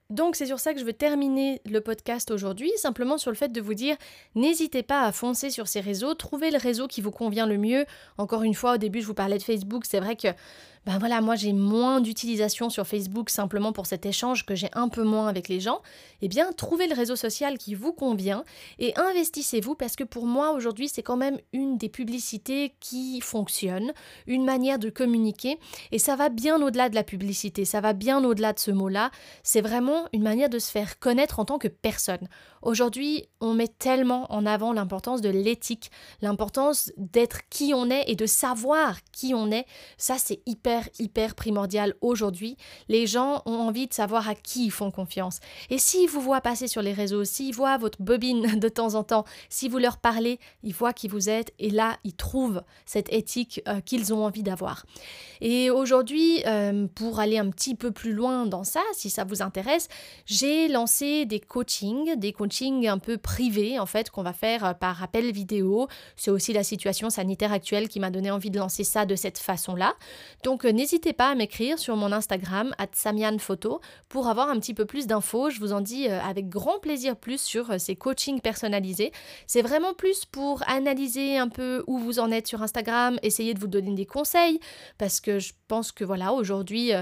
Donc 0.08 0.36
c'est 0.36 0.46
sur 0.46 0.60
ça 0.60 0.72
que 0.72 0.78
je 0.78 0.84
veux 0.84 0.92
terminer 0.92 1.60
le 1.68 1.80
podcast 1.80 2.30
aujourd'hui, 2.30 2.70
simplement 2.76 3.18
sur 3.18 3.32
le 3.32 3.36
fait 3.36 3.50
de 3.50 3.60
vous 3.60 3.74
dire 3.74 3.96
n'hésitez 4.36 4.84
pas 4.84 5.02
à 5.02 5.10
foncer 5.10 5.50
sur 5.50 5.66
ces 5.66 5.80
réseaux, 5.80 6.14
trouvez 6.14 6.52
le 6.52 6.58
réseau 6.58 6.86
qui 6.86 7.00
vous 7.00 7.10
convient 7.10 7.46
le 7.46 7.58
mieux. 7.58 7.86
Encore 8.16 8.44
une 8.44 8.54
fois, 8.54 8.74
au 8.74 8.76
début 8.76 9.00
je 9.00 9.06
vous 9.06 9.14
parlais 9.14 9.38
de 9.38 9.42
Facebook, 9.42 9.84
c'est 9.84 9.98
vrai 9.98 10.14
que 10.14 10.28
ben 10.86 10.98
voilà, 10.98 11.20
moi 11.20 11.34
j'ai 11.34 11.52
moins 11.52 12.00
d'utilisation 12.00 12.70
sur 12.70 12.86
Facebook 12.86 13.28
simplement 13.28 13.72
pour 13.72 13.86
cet 13.86 14.06
échange 14.06 14.46
que 14.46 14.54
j'ai 14.54 14.68
un 14.72 14.88
peu 14.88 15.02
moins 15.02 15.26
avec 15.26 15.48
les 15.48 15.58
gens, 15.58 15.82
eh 16.22 16.28
bien 16.28 16.52
trouvez 16.52 16.86
le 16.86 16.94
réseau 16.94 17.16
social 17.16 17.58
qui 17.58 17.74
vous 17.74 17.92
convient 17.92 18.44
et 18.78 18.96
investissez-vous 18.96 19.74
parce 19.74 19.96
que 19.96 20.04
pour 20.04 20.26
moi 20.26 20.52
aujourd'hui 20.52 20.88
c'est 20.88 21.02
quand 21.02 21.16
même 21.16 21.38
une 21.52 21.76
des 21.76 21.88
publicités 21.88 22.76
qui 22.78 23.20
fonctionne, 23.20 23.92
une 24.28 24.44
manière 24.44 24.78
de 24.78 24.88
communiquer 24.88 25.58
et 25.90 25.98
ça 25.98 26.14
va 26.14 26.28
bien 26.28 26.62
au-delà 26.62 26.88
de 26.88 26.94
la 26.94 27.02
publicité, 27.02 27.64
ça 27.64 27.80
va 27.80 27.92
bien 27.92 28.24
au-delà 28.24 28.52
de 28.52 28.60
ce 28.60 28.70
mot-là, 28.70 29.10
c'est 29.42 29.60
vraiment 29.60 30.06
une 30.12 30.22
manière 30.22 30.48
de 30.48 30.60
se 30.60 30.70
faire 30.70 31.00
connaître 31.00 31.40
en 31.40 31.44
tant 31.44 31.58
que 31.58 31.68
personne. 31.68 32.28
Aujourd'hui, 32.66 33.28
on 33.40 33.54
met 33.54 33.68
tellement 33.68 34.26
en 34.32 34.44
avant 34.44 34.72
l'importance 34.72 35.20
de 35.20 35.28
l'éthique, 35.28 35.92
l'importance 36.20 36.90
d'être 36.96 37.42
qui 37.48 37.72
on 37.74 37.90
est 37.90 38.04
et 38.08 38.16
de 38.16 38.26
savoir 38.26 38.98
qui 39.12 39.34
on 39.34 39.52
est. 39.52 39.66
Ça, 39.98 40.16
c'est 40.18 40.40
hyper, 40.46 40.75
hyper 40.98 41.34
primordial 41.34 41.94
aujourd'hui. 42.00 42.56
Les 42.88 43.06
gens 43.06 43.42
ont 43.46 43.58
envie 43.58 43.86
de 43.86 43.94
savoir 43.94 44.28
à 44.28 44.34
qui 44.34 44.66
ils 44.66 44.70
font 44.70 44.90
confiance. 44.90 45.40
Et 45.70 45.78
s'ils 45.78 46.08
vous 46.08 46.20
voient 46.20 46.40
passer 46.40 46.68
sur 46.68 46.82
les 46.82 46.92
réseaux, 46.92 47.24
s'ils 47.24 47.54
voient 47.54 47.78
votre 47.78 48.02
bobine 48.02 48.58
de 48.58 48.68
temps 48.68 48.94
en 48.94 49.04
temps, 49.04 49.24
si 49.48 49.68
vous 49.68 49.78
leur 49.78 49.98
parlez, 49.98 50.38
ils 50.62 50.74
voient 50.74 50.92
qui 50.92 51.08
vous 51.08 51.28
êtes 51.28 51.52
et 51.58 51.70
là, 51.70 51.96
ils 52.04 52.14
trouvent 52.14 52.62
cette 52.84 53.12
éthique 53.12 53.62
euh, 53.68 53.80
qu'ils 53.80 54.12
ont 54.12 54.24
envie 54.24 54.42
d'avoir. 54.42 54.84
Et 55.40 55.70
aujourd'hui, 55.70 56.42
euh, 56.46 56.86
pour 56.94 57.20
aller 57.20 57.38
un 57.38 57.50
petit 57.50 57.74
peu 57.74 57.90
plus 57.90 58.12
loin 58.12 58.46
dans 58.46 58.64
ça, 58.64 58.80
si 58.92 59.10
ça 59.10 59.24
vous 59.24 59.42
intéresse, 59.42 59.88
j'ai 60.24 60.68
lancé 60.68 61.26
des 61.26 61.40
coachings, 61.40 62.16
des 62.16 62.32
coachings 62.32 62.86
un 62.88 62.98
peu 62.98 63.18
privé 63.18 63.78
en 63.78 63.86
fait 63.86 64.10
qu'on 64.10 64.22
va 64.22 64.32
faire 64.32 64.64
euh, 64.64 64.72
par 64.74 65.02
appel 65.02 65.30
vidéo. 65.32 65.88
C'est 66.16 66.30
aussi 66.30 66.52
la 66.52 66.64
situation 66.64 67.10
sanitaire 67.10 67.52
actuelle 67.52 67.88
qui 67.88 68.00
m'a 68.00 68.10
donné 68.10 68.30
envie 68.30 68.50
de 68.50 68.58
lancer 68.58 68.84
ça 68.84 69.06
de 69.06 69.14
cette 69.14 69.38
façon-là. 69.38 69.94
Donc 70.44 70.65
n'hésitez 70.70 71.12
pas 71.12 71.30
à 71.30 71.34
m'écrire 71.34 71.78
sur 71.78 71.96
mon 71.96 72.12
Instagram 72.12 72.74
@samianphoto 72.92 73.80
pour 74.08 74.28
avoir 74.28 74.48
un 74.48 74.58
petit 74.58 74.74
peu 74.74 74.84
plus 74.84 75.06
d'infos. 75.06 75.50
Je 75.50 75.60
vous 75.60 75.72
en 75.72 75.80
dis 75.80 76.08
euh, 76.08 76.20
avec 76.20 76.48
grand 76.48 76.78
plaisir 76.78 77.16
plus 77.16 77.40
sur 77.40 77.80
ces 77.80 77.96
coachings 77.96 78.40
personnalisés. 78.40 79.12
C'est 79.46 79.62
vraiment 79.62 79.94
plus 79.94 80.24
pour 80.24 80.62
analyser 80.68 81.38
un 81.38 81.48
peu 81.48 81.84
où 81.86 81.98
vous 81.98 82.18
en 82.18 82.30
êtes 82.30 82.46
sur 82.46 82.62
Instagram, 82.62 83.18
essayer 83.22 83.54
de 83.54 83.60
vous 83.60 83.66
donner 83.66 83.94
des 83.94 84.06
conseils 84.06 84.60
parce 84.98 85.20
que 85.20 85.38
je 85.38 85.52
pense 85.68 85.92
que 85.92 86.04
voilà 86.04 86.32
aujourd'hui 86.32 86.92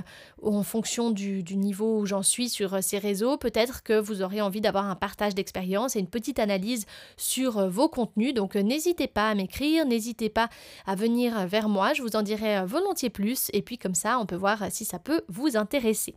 en 0.42 0.62
fonction 0.62 1.11
du, 1.11 1.42
du 1.42 1.56
niveau 1.56 1.99
où 1.99 2.06
j'en 2.06 2.23
suis 2.23 2.49
sur 2.49 2.83
ces 2.83 2.99
réseaux, 2.99 3.37
peut-être 3.37 3.83
que 3.83 3.99
vous 3.99 4.23
aurez 4.23 4.40
envie 4.40 4.61
d'avoir 4.61 4.88
un 4.88 4.97
partage 4.97 5.35
d'expérience 5.35 5.97
et 5.97 6.00
une 6.00 6.09
petite 6.09 6.38
analyse 6.38 6.87
sur 7.16 7.59
euh, 7.59 7.68
vos 7.68 7.88
contenus. 7.88 8.35
Donc 8.35 8.56
euh, 8.56 8.62
n'hésitez 8.62 9.06
pas 9.06 9.30
à 9.30 9.35
m'écrire, 9.35 9.87
n'hésitez 9.87 10.28
pas 10.28 10.49
à 10.87 10.94
venir 10.94 11.38
euh, 11.38 11.47
vers 11.47 11.68
moi, 11.68 11.92
je 11.92 12.02
vous 12.02 12.16
en 12.16 12.23
dirai 12.23 12.64
volontiers 12.66 13.11
plus 13.11 13.44
et 13.53 13.63
puis 13.63 13.79
comme 13.79 13.95
ça 13.95 14.19
on 14.19 14.27
peut 14.27 14.37
voir 14.37 14.59
si 14.71 14.85
ça 14.85 14.99
peut 14.99 15.23
vous 15.29 15.57
intéresser. 15.57 16.15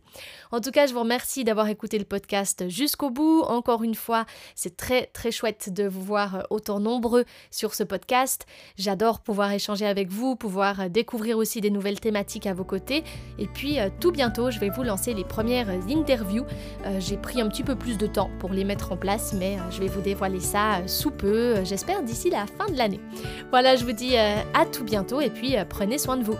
En 0.52 0.60
tout 0.60 0.70
cas, 0.70 0.86
je 0.86 0.94
vous 0.94 1.00
remercie 1.00 1.44
d'avoir 1.44 1.68
écouté 1.68 1.98
le 1.98 2.04
podcast 2.04 2.68
jusqu'au 2.68 3.10
bout. 3.10 3.42
Encore 3.42 3.82
une 3.82 3.94
fois, 3.94 4.26
c'est 4.54 4.76
très 4.76 5.06
très 5.06 5.30
chouette 5.30 5.72
de 5.72 5.86
vous 5.86 6.02
voir 6.02 6.46
autant 6.50 6.80
nombreux 6.80 7.24
sur 7.50 7.74
ce 7.74 7.82
podcast. 7.82 8.46
J'adore 8.76 9.20
pouvoir 9.20 9.52
échanger 9.52 9.86
avec 9.86 10.08
vous, 10.08 10.36
pouvoir 10.36 10.90
découvrir 10.90 11.36
aussi 11.38 11.60
des 11.60 11.70
nouvelles 11.70 12.00
thématiques 12.00 12.46
à 12.46 12.54
vos 12.54 12.64
côtés. 12.64 13.04
Et 13.38 13.46
puis 13.46 13.78
tout 14.00 14.12
bientôt, 14.12 14.50
je 14.50 14.58
vais 14.58 14.70
vous 14.70 14.82
lancer 14.82 15.14
les 15.14 15.24
premières 15.24 15.68
interviews. 15.68 16.46
J'ai 16.98 17.16
pris 17.16 17.40
un 17.40 17.48
petit 17.48 17.62
peu 17.62 17.76
plus 17.76 17.98
de 17.98 18.06
temps 18.06 18.30
pour 18.38 18.50
les 18.50 18.64
mettre 18.64 18.92
en 18.92 18.96
place 18.96 19.18
mais 19.34 19.56
euh, 19.56 19.70
je 19.70 19.80
vais 19.80 19.88
vous 19.88 20.00
dévoiler 20.00 20.40
ça 20.40 20.76
euh, 20.76 20.86
sous 20.86 21.10
peu, 21.10 21.56
euh, 21.56 21.64
j'espère 21.64 22.02
d'ici 22.02 22.30
la 22.30 22.46
fin 22.46 22.66
de 22.70 22.76
l'année. 22.76 23.00
Voilà, 23.50 23.76
je 23.76 23.84
vous 23.84 23.92
dis 23.92 24.16
à 24.16 24.66
tout 24.70 24.84
bientôt 24.84 25.20
et 25.20 25.30
puis 25.30 25.56
prenez 25.68 25.98
soin 25.98 26.16
de 26.16 26.24
vous. 26.24 26.36